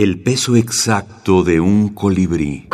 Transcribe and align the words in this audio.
El 0.00 0.20
peso 0.20 0.54
exacto 0.54 1.42
de 1.42 1.58
un 1.58 1.88
colibrí. 1.88 2.68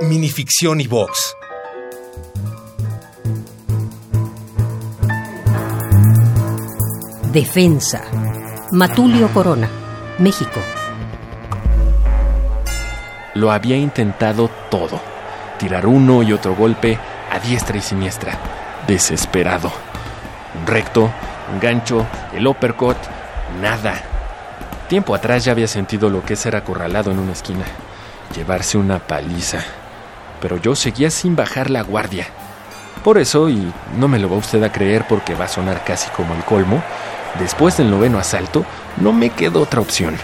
Minificción 0.00 0.80
y 0.80 0.86
box. 0.86 1.36
Defensa. 7.34 8.02
Matulio 8.72 9.28
Corona, 9.28 9.68
México. 10.18 10.58
Lo 13.34 13.52
había 13.52 13.76
intentado 13.76 14.48
todo. 14.70 14.98
Tirar 15.58 15.86
uno 15.86 16.22
y 16.22 16.32
otro 16.32 16.56
golpe 16.56 16.98
a 17.30 17.38
diestra 17.40 17.76
y 17.76 17.82
siniestra. 17.82 18.38
Desesperado. 18.86 19.70
Un 20.58 20.66
recto, 20.66 21.10
un 21.52 21.60
gancho, 21.60 22.06
el 22.32 22.46
uppercut, 22.46 22.96
nada. 23.60 24.02
Tiempo 24.88 25.14
atrás 25.14 25.44
ya 25.44 25.52
había 25.52 25.68
sentido 25.68 26.10
lo 26.10 26.24
que 26.24 26.34
es 26.34 26.40
ser 26.40 26.56
acorralado 26.56 27.10
en 27.10 27.18
una 27.18 27.32
esquina. 27.32 27.64
Llevarse 28.34 28.78
una 28.78 28.98
paliza. 28.98 29.60
Pero 30.40 30.56
yo 30.56 30.74
seguía 30.74 31.10
sin 31.10 31.36
bajar 31.36 31.70
la 31.70 31.82
guardia. 31.82 32.26
Por 33.04 33.18
eso, 33.18 33.48
y 33.48 33.72
no 33.98 34.08
me 34.08 34.18
lo 34.18 34.28
va 34.28 34.36
usted 34.36 34.62
a 34.62 34.72
creer 34.72 35.06
porque 35.08 35.34
va 35.34 35.46
a 35.46 35.48
sonar 35.48 35.84
casi 35.84 36.10
como 36.10 36.34
el 36.34 36.44
colmo, 36.44 36.82
después 37.38 37.76
del 37.76 37.90
noveno 37.90 38.18
asalto 38.18 38.64
no 38.98 39.12
me 39.12 39.30
quedó 39.30 39.62
otra 39.62 39.80
opción. 39.80 40.16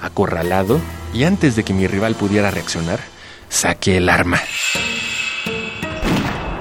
Acorralado, 0.00 0.80
y 1.12 1.24
antes 1.24 1.56
de 1.56 1.64
que 1.64 1.72
mi 1.72 1.86
rival 1.86 2.14
pudiera 2.14 2.50
reaccionar, 2.50 3.00
saqué 3.48 3.96
el 3.96 4.08
arma. 4.08 4.40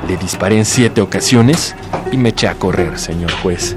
Le 0.07 0.17
disparé 0.17 0.57
en 0.57 0.65
siete 0.65 1.01
ocasiones 1.01 1.75
y 2.11 2.17
me 2.17 2.29
eché 2.29 2.47
a 2.47 2.55
correr, 2.55 2.97
señor 2.97 3.31
juez. 3.41 3.75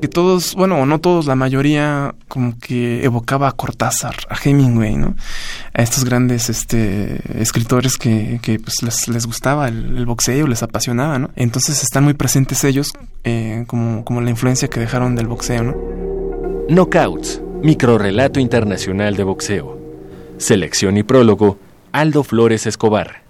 Que 0.00 0.08
todos, 0.08 0.54
bueno, 0.54 0.84
no 0.86 1.00
todos, 1.00 1.26
la 1.26 1.34
mayoría 1.34 2.14
como 2.28 2.58
que 2.58 3.04
evocaba 3.04 3.48
a 3.48 3.52
Cortázar, 3.52 4.16
a 4.28 4.36
Hemingway, 4.42 4.96
¿no? 4.96 5.14
A 5.74 5.82
estos 5.82 6.04
grandes 6.04 6.48
este, 6.48 7.20
escritores 7.40 7.96
que, 7.96 8.40
pues, 8.42 9.06
les, 9.08 9.26
gustaba 9.26 9.68
el, 9.68 10.06
boxeo, 10.06 10.46
les 10.46 10.62
apasionaba, 10.62 11.18
¿no? 11.18 11.30
Entonces 11.36 11.82
están 11.82 12.04
muy 12.04 12.14
presentes 12.14 12.64
ellos 12.64 12.92
eh, 13.24 13.64
como, 13.66 14.20
la 14.20 14.30
influencia 14.30 14.68
que 14.68 14.80
dejaron 14.80 15.14
del 15.16 15.28
boxeo, 15.28 15.62
¿no? 15.62 15.76
Knockouts, 16.68 17.42
microrelato 17.62 18.40
internacional 18.40 19.16
de 19.16 19.24
boxeo. 19.24 19.78
Selección 20.38 20.96
y 20.96 21.02
prólogo, 21.02 21.58
Aldo 21.92 22.24
Flores 22.24 22.66
Escobar. 22.66 23.22